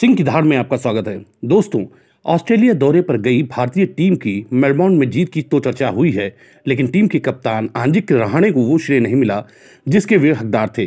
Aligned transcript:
सिंह 0.00 0.16
की 0.16 0.24
धार 0.24 0.42
में 0.42 0.56
आपका 0.56 0.76
स्वागत 0.76 1.08
है। 1.08 1.24
दोस्तों, 1.44 1.84
ऑस्ट्रेलिया 2.26 2.74
दौरे 2.74 3.00
पर 3.02 3.16
गई 3.16 3.42
भारतीय 3.42 3.86
टीम 3.86 4.14
की 4.14 4.46
मेलबॉर्न 4.52 4.94
में 4.94 5.10
जीत 5.10 5.32
की 5.32 5.42
तो 5.42 5.60
चर्चा 5.60 5.88
हुई 5.88 6.10
है, 6.10 6.36
लेकिन 6.66 6.86
टीम 6.86 7.08
के 7.08 7.18
कप्तान 7.18 7.70
आंजिक 7.76 8.12
रहाणे 8.12 8.50
को 8.52 8.60
वो 8.60 8.78
श्रेय 8.78 9.00
नहीं 9.00 9.14
मिला, 9.14 9.44
जिसके 9.88 10.16
वे 10.16 10.32
हकदार 10.32 10.72
थे। 10.78 10.86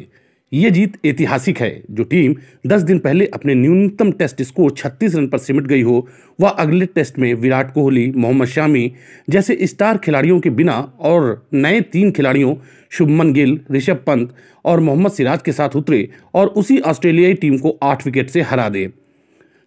ये 0.51 0.69
जीत 0.71 0.93
ऐतिहासिक 1.05 1.57
है। 1.57 1.69
जो 1.91 2.03
टीम 2.03 2.35
10 2.67 2.81
दिन 2.81 2.99
पहले 2.99 3.25
अपने 3.25 3.53
न्यूनतम 3.55 4.11
टेस्ट 4.11 4.41
स्कोर 4.41 4.71
36 4.71 5.15
रन 5.15 5.27
पर 5.27 5.37
सिमट 5.37 5.63
गई 5.63 5.81
हो, 5.81 6.07
वह 6.39 6.49
अगले 6.49 6.85
टेस्ट 6.85 7.17
में 7.19 7.33
विराट 7.33 7.73
कोहली, 7.73 8.11
मोहम्मद 8.11 8.47
शामी 8.47 8.91
जैसे 9.29 9.57
स्टार 9.63 9.97
खिलाड़ियों 9.97 10.39
के 10.39 10.49
बिना 10.49 10.79
और 10.99 11.47
नए 11.53 11.81
तीन 11.83 12.11
खिलाड़ियों 12.11 12.55
शुभमन 12.91 13.33
गिल, 13.33 13.59
ऋषभ 13.71 14.03
पंत 14.07 14.33
और 14.65 14.79
मोहम्मद 14.79 15.11
सिराज 15.11 15.41
के 15.41 15.51
साथ 15.51 15.75
उतरे 15.75 16.07
और 16.33 16.47
उसी 16.47 16.79
ऑस्ट्रेलियाई 16.79 17.33
टीम 17.33 17.57
को 17.57 17.77
आठ 17.83 18.05
विकेट 18.05 18.29
से 18.29 18.41
हरा 18.41 18.67
दे। 18.69 18.89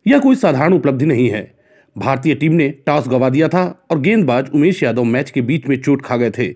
यह 0.06 0.18
कोई 0.18 0.36
साधारण 0.36 0.72
उपलब्धि 0.72 1.06
नहीं 1.06 1.28
है। 1.28 1.42
भारतीय 1.96 2.34
टीम 2.34 2.52
ने 2.52 2.68
टॉस 2.86 3.08
गवा 3.08 3.28
दिया 3.30 3.48
था 3.48 3.64
और 3.90 4.00
गेंदबाज 4.00 4.50
उमेश 4.54 4.82
यादव 4.82 5.04
मैच 5.04 5.30
के 5.30 5.40
बीच 5.42 5.66
में 5.68 5.76
चोट 5.76 6.02
खा 6.02 6.16
गए 6.16 6.30
थे, 6.30 6.54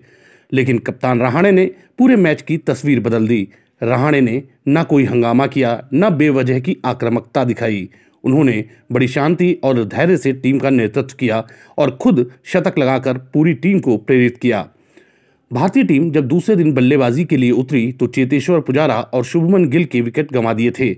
लेकिन 0.51 0.77
कप्तान 0.79 1.21
रहाणे 1.21 1.51
ने 1.51 1.65
पूरे 1.97 2.15
मैच 2.15 2.41
की 2.41 2.57
तस्वीर 2.57 2.99
बदल 2.99 3.27
दी। 3.27 3.47
रहाणे 3.85 4.21
ने 4.21 4.43
न 4.67 4.83
कोई 4.83 5.03
हंगामा 5.03 5.47
किया, 5.47 5.87
न 5.93 6.09
बेवजह 6.09 6.59
की 6.59 6.77
आक्रामकता 6.85 7.43
दिखाई। 7.43 7.89
उन्होंने 8.23 8.63
बड़ी 8.91 9.07
शांति 9.07 9.53
और 9.63 9.83
धैर्य 9.83 10.17
से 10.17 10.31
टीम 10.33 10.59
का 10.59 10.69
नेतृत्व 10.69 11.15
किया 11.19 11.43
और 11.77 11.91
खुद 11.91 12.31
शतक 12.45 12.77
लगाकर 12.79 13.17
पूरी 13.33 13.53
टीम 13.53 13.79
को 13.79 13.97
प्रेरित 13.97 14.37
किया। 14.37 14.67
भारतीय 15.51 15.83
टीम 15.83 16.09
जब 16.11 16.27
दूसरे 16.27 16.55
दिन 16.55 16.73
बल्लेबाजी 16.73 17.25
के 17.25 17.37
लिए 17.37 17.51
उतरी 17.51 17.91
तो 17.91 18.07
चेतेश्वर 18.07 18.59
पुजारा 18.59 18.99
और 19.01 19.23
शुभमन 19.23 19.67
गिल 19.69 19.85
के 19.85 20.01
विकेट 20.01 20.31
गंवा 20.33 20.53
दिए 20.53 20.71
थे। 20.71 20.95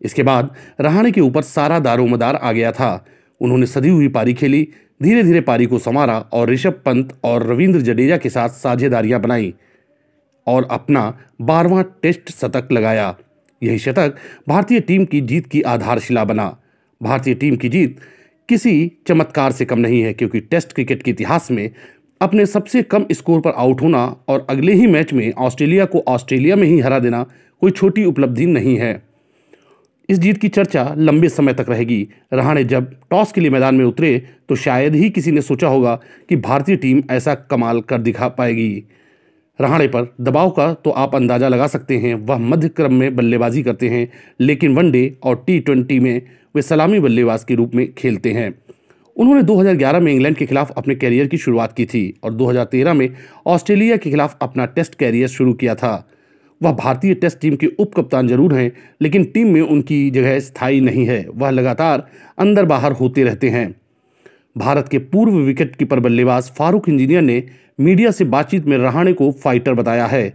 इसके 0.00 0.22
बाद 0.22 0.50
रहाणे 0.80 1.10
के 1.10 1.20
ऊपर 1.20 1.42
सारा 1.42 1.78
दारोमदार 1.78 2.34
आ 2.34 2.52
गया 2.52 2.72
था। 2.72 3.06
उन्होंने 3.40 3.66
सदी 3.66 3.88
हुई 3.88 4.08
पारी 4.08 4.34
खेली 4.34 4.68
धीरे 5.02 5.22
धीरे 5.22 5.40
पारी 5.40 5.66
को 5.66 5.78
संवारा 5.78 6.18
और 6.32 6.50
ऋषभ 6.50 6.72
पंत 6.84 7.16
और 7.24 7.46
रविंद्र 7.46 7.80
जडेजा 7.80 8.16
के 8.16 8.30
साथ 8.30 8.48
साझेदारियाँ 8.48 9.20
बनाई। 9.20 9.54
और 10.46 10.68
अपना 10.70 11.18
बारवां 11.40 11.82
टेस्ट 12.02 12.30
शतक 12.30 12.68
लगाया। 12.72 13.14
यही 13.62 13.78
शतक 13.78 14.16
भारतीय 14.48 14.80
टीम 14.80 15.04
की 15.04 15.20
जीत 15.22 15.46
की 15.46 15.62
आधारशिला 15.62 16.24
बना। 16.24 16.56
भारतीय 17.00 17.34
टीम 17.34 17.56
की 17.56 17.68
जीत 17.68 18.00
किसी 18.48 18.92
चमत्कार 19.08 19.52
से 19.52 19.64
कम 19.64 19.78
नहीं 19.78 20.00
है, 20.02 20.12
क्योंकि 20.12 20.40
टेस्ट 20.40 20.72
क्रिकेट 20.72 21.02
के 21.02 21.10
इतिहास 21.10 21.50
में 21.50 21.70
अपने 22.20 22.46
सबसे 22.46 22.82
कम 22.82 23.06
स्कोर 23.12 23.40
पर 23.40 23.50
आउट 23.50 23.80
होना 23.82 24.04
और 24.28 24.46
अगले 24.50 24.72
ही 24.72 24.86
मैच 24.86 25.12
में 25.12 25.32
ऑस्ट्रेलिया 25.32 25.84
को 25.84 26.02
ऑस्ट्रेलिया 26.08 26.56
में 26.56 26.66
ही 26.68 26.78
हरा 26.80 26.98
देना 26.98 27.22
कोई 27.62 27.70
छोटी 27.70 28.04
उपलब्धि 28.04 28.46
नहीं 28.46 28.76
है। 28.76 29.02
इस 30.08 30.18
जीत 30.18 30.38
की 30.38 30.48
चर्चा 30.48 30.94
लंबे 30.98 31.28
समय 31.28 31.54
तक 31.54 31.66
रहेगी। 31.68 32.08
रहाणे 32.32 32.64
जब 32.64 32.90
टॉस 33.10 33.32
के 33.32 33.40
लिए 33.40 33.50
मैदान 33.50 33.74
में 33.74 33.84
उतरे 33.84 34.18
तो 34.48 34.56
शायद 34.56 34.94
ही 34.94 35.10
किसी 35.10 35.32
ने 35.32 35.42
सोचा 35.42 35.68
होगा 35.68 35.94
कि 36.28 36.36
भारतीय 36.38 36.76
टीम 36.76 37.02
ऐसा 37.10 37.34
कमाल 37.34 37.80
कर 37.80 38.00
दिखा 38.00 38.28
पाएगी। 38.28 38.84
रहाणे 39.58 39.86
पर 39.88 40.14
दबाव 40.20 40.50
का 40.50 40.72
तो 40.74 40.90
आप 40.90 41.14
अंदाज़ा 41.14 41.48
लगा 41.48 41.66
सकते 41.66 41.96
हैं। 41.98 42.14
वह 42.16 42.38
मध्य 42.38 42.68
क्रम 42.68 42.94
में 42.94 43.14
बल्लेबाजी 43.16 43.62
करते 43.62 43.88
हैं, 43.88 44.08
लेकिन 44.40 44.76
वनडे 44.76 45.16
और 45.22 45.44
टी 45.46 45.58
ट्वेंटी 45.60 45.98
में 46.00 46.22
वे 46.54 46.62
सलामी 46.62 47.00
बल्लेबाज 47.00 47.44
के 47.44 47.54
रूप 47.54 47.74
में 47.74 47.92
खेलते 47.92 48.32
हैं। 48.32 48.52
उन्होंने 49.16 49.42
2011 49.42 50.00
में 50.00 50.12
इंग्लैंड 50.12 50.36
के 50.36 50.46
खिलाफ 50.46 50.70
अपने 50.70 50.94
कैरियर 50.94 51.26
की 51.26 51.38
शुरुआत 51.38 51.72
की 51.72 51.84
थी 51.86 52.02
और 52.24 52.32
2013 52.32 52.94
में 52.94 53.08
ऑस्ट्रेलिया 53.46 53.96
के 53.96 54.10
खिलाफ 54.10 54.36
अपना 54.42 54.66
टेस्ट 54.66 54.94
कैरियर 54.94 55.28
शुरू 55.28 55.52
किया 55.52 55.74
था। 55.74 56.08
वह 56.60 56.72
भारतीय 56.72 57.14
टेस्ट 57.14 57.40
टीम 57.40 57.56
के 57.56 57.66
उप 57.66 57.94
कप्तान 57.96 58.28
ज़रूर 58.28 58.54
हैं, 58.54 58.72
लेकिन 59.02 59.24
टीम 59.24 59.52
में 59.52 59.60
उनकी 59.60 60.10
जगह 60.10 60.38
स्थायी 60.40 60.80
नहीं 60.80 61.06
है। 61.06 61.24
वह 61.34 61.50
लगातार 61.50 62.06
अंदर 62.38 62.64
बाहर 62.64 62.92
होते 62.92 63.24
रहते 63.24 63.48
हैं। 63.48 63.74
भारत 64.56 64.88
के 64.88 64.98
पूर्व 64.98 65.32
विकेट 65.36 65.74
कीपर 65.76 66.00
बल्लेबाज 66.00 66.50
फारूक 66.50 66.88
इंजीनियर 66.88 67.22
ने 67.22 67.42
मीडिया 67.80 68.10
से 68.10 68.24
बातचीत 68.24 68.66
में 68.66 68.76
रहाणे 68.78 69.12
को 69.12 69.30
फाइटर 69.34 69.74
बताया 69.74 70.06
है। 70.06 70.28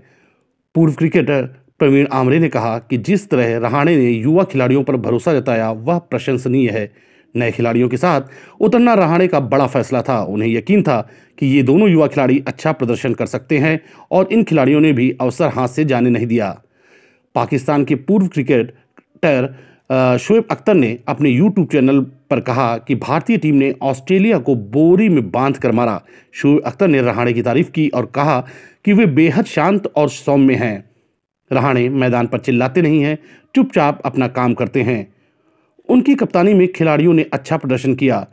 पूर्व 0.75 0.93
क्रिकेटर 0.93 1.43
प्रवीण 1.79 2.07
आमरे 2.13 2.39
ने 2.39 2.49
कहा 2.49 2.77
कि 2.79 2.97
जिस 2.97 3.29
तरह 3.29 3.57
रहाणे 3.59 3.95
ने 3.97 4.09
युवा 4.09 4.43
खिलाड़ियों 4.43 4.83
पर 4.83 4.95
भरोसा 4.97 5.33
जताया, 5.33 5.71
वह 5.71 5.97
प्रशंसनीय 5.99 6.69
है। 6.69 6.91
नए 7.35 7.51
खिलाड़ियों 7.51 7.87
के 7.89 7.97
साथ 7.97 8.21
उतरना 8.61 8.93
रहाणे 8.93 9.27
का 9.27 9.39
बड़ा 9.39 9.67
फैसला 9.67 10.01
था। 10.01 10.21
उन्हें 10.23 10.49
यकीन 10.49 10.81
था 10.83 10.99
कि 11.37 11.47
ये 11.47 11.63
दोनों 11.63 11.89
युवा 11.89 12.07
खिलाड़ी 12.07 12.43
अच्छा 12.47 12.71
प्रदर्शन 12.71 13.13
कर 13.13 13.25
सकते 13.25 13.57
हैं 13.57 13.79
और 14.11 14.27
इन 14.31 14.43
खिलाड़ियों 14.43 14.81
ने 14.81 14.91
भी 14.93 15.09
अवसर 15.21 15.47
हाथ 15.47 15.67
से 15.67 15.85
जाने 15.85 16.09
नहीं 16.09 16.27
दिया। 16.27 16.49
पाकिस्तान 17.35 17.85
के 17.85 17.95
पूर्व 17.97 18.27
क्रिकेटर 18.27 19.53
शोएब 20.19 20.47
अख्तर 20.51 20.73
ने 20.73 20.97
अपने 21.07 21.29
यूट्यूब 21.29 21.67
चैनल 21.67 22.05
पर 22.31 22.39
कहा 22.39 22.77
कि 22.77 22.95
भारतीय 22.95 23.37
टीम 23.37 23.55
ने 23.55 23.75
ऑस्ट्रेलिया 23.81 24.37
को 24.37 24.55
बोरी 24.55 25.09
में 25.09 25.31
बाँध 25.31 25.57
कर 25.57 25.71
मारा। 25.71 26.01
शोएब 26.33 26.61
अख्तर 26.65 26.87
ने 26.87 27.01
रहाणे 27.01 27.33
की 27.33 27.41
तारीफ़ 27.41 27.71
की 27.71 27.89
और 27.89 28.05
कहा 28.05 28.47
कि 28.85 28.93
वे 28.93 29.05
बेहद 29.05 29.45
शांत 29.45 29.87
और 29.95 30.09
सौम्य 30.09 30.55
हैं। 30.55 30.91
रहाणे 31.51 31.89
मैदान 31.89 32.27
पर 32.27 32.39
चिल्लाते 32.39 32.81
नहीं 32.81 33.01
हैं, 33.01 33.17
चुपचाप 33.55 34.01
अपना 34.05 34.27
काम 34.27 34.53
करते 34.53 34.81
हैं। 34.81 35.13
उनकी 35.89 36.15
कप्तानी 36.15 36.53
में 36.53 36.73
खिलाड़ियों 36.73 37.13
ने 37.13 37.25
अच्छा 37.33 37.57
प्रदर्शन 37.57 37.95
किया। 37.95 38.27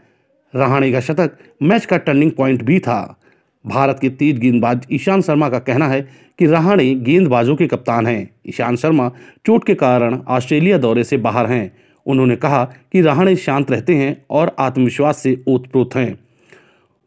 रहाणे 0.57 0.93
का 0.93 1.01
शतक 1.01 1.31
मैच 1.63 1.85
का 1.85 1.97
टर्निंग 1.97 2.33
पॉइंट 2.33 2.63
भी 2.63 2.79
था। 2.79 3.21
भारत 3.67 3.99
के 4.01 4.09
तेज 4.09 4.39
गेंदबाज 4.39 4.87
ईशान 4.93 5.23
शर्मा 5.23 5.49
का 5.49 5.59
कहना 5.59 5.89
है 5.89 6.09
कि 6.39 6.47
रहाणे 6.47 6.95
गेंदबाजों 6.95 7.57
के 7.57 7.67
कप्तान 7.67 8.07
हैं। 8.07 8.31
ईशान 8.49 8.77
शर्मा 8.77 9.13
चोट 9.47 9.65
के 9.65 9.75
कारण 9.75 10.23
ऑस्ट्रेलिया 10.29 10.79
दौरे 10.79 11.05
से 11.05 11.17
बाहर 11.17 11.47
हैं। 11.47 11.88
उन्होंने 12.07 12.37
कहा 12.37 12.65
कि 12.65 13.01
रहाणे 13.01 13.37
शांत 13.37 13.71
रहते 13.71 13.95
हैं 13.95 14.25
और 14.31 14.57
आत्मविश्वास 14.59 15.19
से 15.19 15.45
ओतप्रोत 15.49 15.95
हैं। 15.95 16.19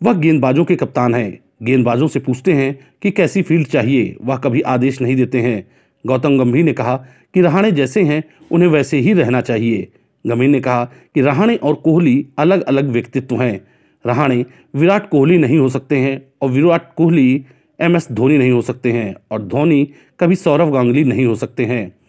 वह 0.03 0.13
गेंदबाजों 0.13 0.65
के 0.65 0.75
कप्तान 0.75 1.15
हैं। 1.15 1.39
गेंदबाजों 1.63 2.07
से 2.07 2.19
पूछते 2.19 2.53
हैं 2.53 2.79
कि 3.01 3.11
कैसी 3.11 3.41
फ़ील्ड 3.41 3.67
चाहिए? 3.67 4.15
वह 4.21 4.37
कभी 4.37 4.61
आदेश 4.61 5.01
नहीं 5.01 5.15
देते 5.15 5.41
हैं। 5.41 5.67
गौतम 6.07 6.37
गंभीर 6.37 6.65
ने 6.65 6.73
कहा 6.73 6.97
कि 7.33 7.41
रहाणे 7.41 7.71
जैसे 7.71 8.01
हैं, 8.01 8.23
उन्हें 8.51 8.69
वैसे 8.69 8.97
ही 8.97 9.13
रहना 9.13 9.41
चाहिए। 9.41 9.87
गंभीर 10.27 10.49
ने 10.49 10.59
कहा 10.59 10.85
कि 10.85 11.21
रहाणे 11.21 11.55
और 11.55 11.73
कोहली 11.73 12.27
अलग 12.37 12.61
अलग 12.61 12.89
व्यक्तित्व 12.89 13.41
हैं। 13.41 13.67
रहाणे 14.07 14.45
विराट 14.75 15.09
कोहली 15.09 15.37
नहीं 15.37 15.57
हो 15.57 15.69
सकते 15.69 15.97
हैं 15.97 16.21
और 16.41 16.49
विराट 16.49 16.93
कोहली 16.95 17.45
एम 17.81 17.95
एस 17.95 18.07
धोनी 18.11 18.37
नहीं 18.37 18.51
हो 18.51 18.61
सकते 18.61 18.91
हैं 18.91 19.15
और 19.31 19.41
धोनी 19.43 19.89
कभी 20.19 20.35
सौरव 20.35 20.71
गांगुली 20.71 21.03
नहीं 21.03 21.25
हो 21.25 21.35
सकते 21.35 21.65
हैं। 21.65 22.00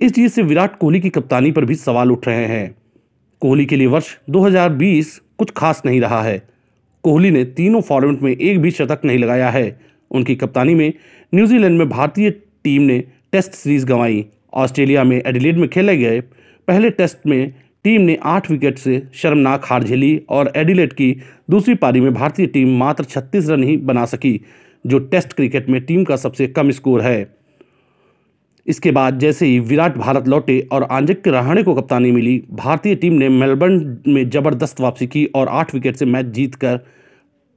इस 0.00 0.12
चीज़ 0.12 0.32
से 0.32 0.42
विराट 0.42 0.78
कोहली 0.78 1.00
की 1.00 1.10
कप्तानी 1.10 1.52
पर 1.52 1.64
भी 1.64 1.74
सवाल 1.74 2.12
उठ 2.12 2.28
रहे 2.28 2.44
हैं। 2.44 2.74
कोहली 3.40 3.66
के 3.66 3.76
लिए 3.76 3.86
वर्ष 3.86 4.18
2020 4.30 5.22
कुछ 5.38 5.50
खास 5.50 5.82
नहीं 5.86 6.00
रहा 6.00 6.22
है। 6.22 6.48
कोहली 7.02 7.30
ने 7.30 7.44
तीनों 7.44 7.80
फॉर्मेट 7.80 8.22
में 8.22 8.36
एक 8.36 8.60
भी 8.60 8.70
शतक 8.70 9.00
नहीं 9.04 9.18
लगाया 9.18 9.50
है। 9.50 9.80
उनकी 10.10 10.34
कप्तानी 10.34 10.74
में 10.74 10.92
न्यूजीलैंड 11.34 11.78
में 11.78 11.88
भारतीय 11.88 12.30
टीम 12.64 12.82
ने 12.82 13.04
टेस्ट 13.32 13.52
सीरीज़ 13.52 13.86
गंवाई। 13.86 14.26
ऑस्ट्रेलिया 14.54 15.04
में 15.04 15.22
एडिलेड 15.26 15.58
में 15.58 15.68
खेले 15.68 15.96
गए 15.96 16.20
पहले 16.68 16.90
टेस्ट 16.90 17.18
में 17.26 17.54
टीम 17.84 18.00
ने 18.00 18.18
आठ 18.22 18.50
विकेट 18.50 18.78
से 18.78 19.02
शर्मनाक 19.14 19.62
हार 19.64 19.84
झेली 19.84 20.22
और 20.28 20.52
एडिलेट 20.56 20.92
की 20.92 21.16
दूसरी 21.50 21.74
पारी 21.74 22.00
में 22.00 22.14
भारतीय 22.14 22.46
टीम 22.46 22.78
मात्र 22.78 23.04
36 23.04 23.48
रन 23.50 23.62
ही 23.62 23.76
बना 23.76 24.04
सकी, 24.04 24.40
जो 24.86 24.98
टेस्ट 24.98 25.32
क्रिकेट 25.32 25.68
में 25.68 25.80
टीम 25.80 26.04
का 26.04 26.16
सबसे 26.16 26.46
कम 26.46 26.70
स्कोर 26.70 27.00
है। 27.00 27.37
इसके 28.68 28.90
बाद 28.90 29.18
जैसे 29.18 29.46
ही 29.46 29.58
विराट 29.60 29.96
भारत 29.96 30.28
लौटे 30.28 30.58
और 30.72 30.82
आंजिक 30.82 31.28
रहाणे 31.28 31.62
को 31.62 31.74
कप्तानी 31.74 32.10
मिली, 32.12 32.42
भारतीय 32.50 32.94
टीम 32.94 33.12
ने 33.12 33.28
मेलबर्न 33.28 33.98
में 34.06 34.28
ज़बरदस्त 34.30 34.80
वापसी 34.80 35.06
की 35.06 35.24
और 35.34 35.48
आठ 35.48 35.74
विकेट 35.74 35.96
से 35.96 36.04
मैच 36.04 36.26
जीतकर 36.26 36.80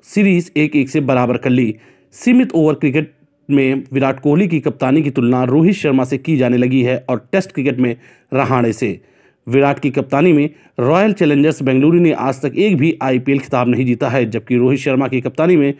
सीरीज़ 0.05 0.49
एक 0.57 0.75
एक 0.75 0.89
से 0.89 1.01
बराबर 1.01 1.38
कर 1.38 1.49
ली। 1.49 1.75
सीमित 2.16 2.51
ओवर 2.51 2.73
क्रिकेट 2.73 3.13
में 3.49 3.83
विराट 3.94 4.19
कोहली 4.19 4.47
की 4.47 4.59
कप्तानी 4.59 5.01
की 5.01 5.11
तुलना 5.11 5.44
रोहित 5.44 5.75
शर्मा 5.75 6.03
से 6.03 6.17
की 6.17 6.38
जाने 6.38 6.57
लगी 6.57 6.81
है 6.83 6.97
और 7.09 7.28
टेस्ट 7.31 7.51
क्रिकेट 7.51 7.79
में 7.79 7.95
रहाणे 8.33 8.73
से। 8.73 8.99
विराट 9.47 9.79
की 9.79 9.89
कप्तानी 9.91 10.34
में 10.34 10.49
रॉयल 10.79 11.14
चैलेंजर्स 11.14 11.61
बेंगलुरु 11.64 11.99
ने 11.99 12.11
आज 12.11 12.41
तक 12.41 12.55
एक 12.55 12.78
भी 12.78 12.97
आईपीएल 13.02 13.40
खिताब 13.40 13.67
नहीं 13.67 13.85
जीता 13.85 14.09
है, 14.09 14.29
जबकि 14.29 14.57
रोहित 14.57 14.79
शर्मा 14.79 15.07
की 15.07 15.22
कप्तानी 15.22 15.57
में 15.57 15.73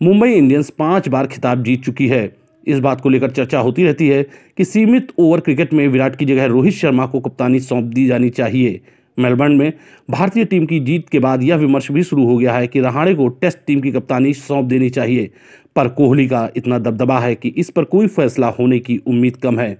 मुंबई 0.00 0.32
इंडियंस 0.32 0.70
पाँच 0.70 1.08
बार 1.08 1.26
खिताब 1.26 1.62
जीत 1.62 1.84
चुकी 1.84 2.08
है। 2.08 2.43
इस 2.66 2.78
बात 2.78 3.00
को 3.00 3.08
लेकर 3.08 3.30
चर्चा 3.30 3.58
होती 3.58 3.84
रहती 3.84 4.08
है 4.08 4.22
कि 4.56 4.64
सीमित 4.64 5.12
ओवर 5.18 5.40
क्रिकेट 5.40 5.72
में 5.72 5.86
विराट 5.88 6.16
की 6.16 6.24
जगह 6.24 6.44
रोहित 6.46 6.74
शर्मा 6.74 7.06
को 7.06 7.20
कप्तानी 7.20 7.60
सौंप 7.60 7.84
दी 7.84 8.06
जानी 8.06 8.30
चाहिए। 8.30 8.80
मेलबर्न 9.18 9.52
में 9.52 9.72
भारतीय 10.10 10.44
टीम 10.44 10.64
की 10.66 10.78
जीत 10.80 11.08
के 11.08 11.18
बाद 11.18 11.42
यह 11.42 11.56
विमर्श 11.56 11.90
भी 11.92 12.02
शुरू 12.02 12.24
हो 12.26 12.36
गया 12.36 12.52
है 12.52 12.66
कि 12.66 12.80
रहाणे 12.80 13.14
को 13.14 13.28
टेस्ट 13.28 13.58
टीम 13.66 13.80
की 13.80 13.90
कप्तानी 13.92 14.32
सौंप 14.34 14.64
देनी 14.64 14.90
चाहिए, 14.90 15.30
पर 15.76 15.88
कोहली 15.88 16.26
का 16.26 16.48
इतना 16.56 16.78
दबदबा 16.78 17.18
है 17.18 17.34
कि 17.34 17.48
इस 17.48 17.70
पर 17.70 17.84
कोई 17.84 18.06
फैसला 18.06 18.48
होने 18.50 18.78
की 18.78 19.00
उम्मीद 19.06 19.36
कम 19.36 19.58
है। 19.58 19.76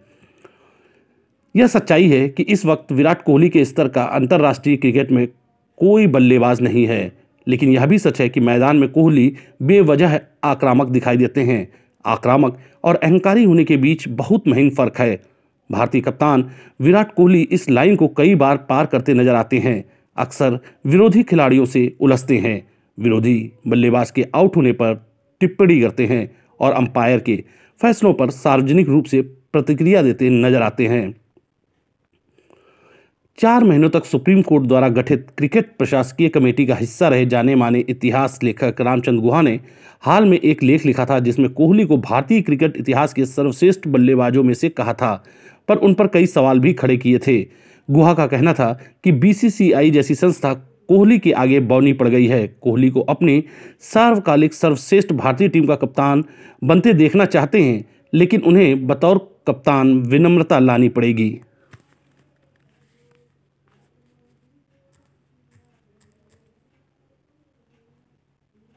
यह 1.55 1.67
सच्चाई 1.67 2.09
है 2.09 2.29
कि 2.29 2.43
इस 2.43 2.65
वक्त 2.67 2.93
विराट 2.93 3.23
कोहली 3.23 3.49
के 3.49 3.65
स्तर 3.65 3.89
का 3.89 4.03
अंतर्राष्ट्रीय 4.03 4.77
क्रिकेट 4.77 5.11
में 5.13 5.27
कोई 5.79 6.07
बल्लेबाज 6.07 6.61
नहीं 6.61 6.87
है, 6.87 7.13
लेकिन 7.47 7.71
यह 7.71 7.87
भी 7.87 7.99
सच 7.99 8.21
है 8.21 8.29
कि 8.29 8.41
मैदान 8.41 8.77
में 8.77 8.89
कोहली 8.89 9.33
बेवजह 9.63 10.19
आक्रामक 10.45 10.89
दिखाई 10.89 11.17
देते 11.17 11.41
हैं। 11.41 11.69
आक्रामक 12.05 12.59
और 12.85 12.95
अहंकारी 12.95 13.45
होने 13.45 13.65
के 13.65 13.77
बीच 13.77 14.09
बहुत 14.09 14.49
महीन 14.49 14.71
फ़र्क 14.71 14.99
है। 14.99 15.21
भारतीय 15.71 16.01
कप्तान 16.01 16.45
विराट 16.81 17.15
कोहली 17.15 17.41
इस 17.43 17.69
लाइन 17.71 17.97
को 17.97 18.09
कई 18.09 18.35
बार 18.35 18.57
पार 18.69 18.87
करते 18.87 19.15
नज़र 19.15 19.35
आते 19.35 19.59
हैं। 19.59 19.85
अक्सर 20.17 20.59
विरोधी 20.87 21.23
खिलाड़ियों 21.23 21.65
से 21.65 21.97
उलझते 22.01 22.39
हैं। 22.39 22.61
विरोधी 22.99 23.53
बल्लेबाज 23.69 24.11
के 24.11 24.27
आउट 24.35 24.57
होने 24.57 24.73
पर 24.73 24.95
टिप्पणी 25.41 25.81
करते 25.81 26.07
हैं 26.07 26.29
और 26.61 26.73
अंपायर 26.73 27.21
के 27.21 27.43
फैसलों 27.81 28.13
पर 28.15 28.31
सार्वजनिक 28.31 28.89
रूप 28.89 29.05
से 29.05 29.21
प्रतिक्रिया 29.23 30.03
देते 30.03 30.31
नज़र 30.31 30.63
आते 30.63 30.87
हैं। 30.87 31.15
चार 33.39 33.65
महीनों 33.65 33.89
तक 33.91 34.05
सुप्रीम 34.05 34.43
कोर्ट 34.43 34.65
द्वारा 34.65 34.89
गठित 34.89 35.27
क्रिकेट 35.39 35.71
प्रशासकीय 35.79 36.29
कमेटी 36.29 36.65
का 36.67 36.75
हिस्सा 36.75 37.09
रहे 37.09 37.25
जाने 37.27 37.55
माने 37.55 37.79
इतिहास 37.89 38.39
लेखक 38.43 38.81
रामचंद्र 38.81 39.23
गुहा 39.23 39.41
ने 39.43 39.59
हाल 40.03 40.25
में 40.25 40.39
एक 40.39 40.63
लेख 40.63 40.85
लिखा 40.87 41.07
था 41.07 41.19
जिसमें 41.19 41.49
कोहली 41.51 41.85
को 41.85 41.97
भारतीय 41.97 42.41
क्रिकेट 42.43 42.77
इतिहास 42.77 43.15
के 43.15 43.25
सर्वश्रेष्ठ 43.27 43.89
बल्लेबाजों 43.89 44.43
में 44.43 44.53
से 44.55 44.69
कहा 44.69 44.93
था, 44.93 45.25
पर 45.69 45.77
उन 45.77 45.95
पर 45.95 46.07
कई 46.07 46.27
सवाल 46.27 46.61
भी 46.61 46.73
खड़े 46.73 46.97
किए 46.97 47.19
थे। 47.19 47.41
गुहा 47.89 48.13
का 48.15 48.27
कहना 48.27 48.53
था 48.53 48.73
कि 49.05 49.13
बीसीसीआई 49.15 49.91
जैसी 49.91 50.15
संस्था 50.15 50.53
कोहली 50.89 51.19
के 51.19 51.33
आगे 51.33 51.61
बौनी 51.63 51.93
पड़ 51.93 52.09
गई 52.09 52.27
है। 52.27 52.47
कोहली 52.61 52.91
को 52.91 53.01
अपनी 53.01 53.43
सार्वकालिक 53.85 54.55
सर्वश्रेष्ठ 54.55 55.13
भारतीय 55.13 55.49
टीम 55.49 55.67
का 55.67 55.75
कप्तान 55.77 56.25
बनते 56.65 56.93
देखना 56.93 57.25
चाहते 57.25 57.63
हैं, 57.63 57.85
लेकिन 58.13 58.43
उन्हें 58.43 58.87
बतौर 58.87 59.19
कप्तान 59.47 59.93
विनम्रता 60.03 60.59
लानी 60.59 60.89
पड़ेगी। 60.89 61.39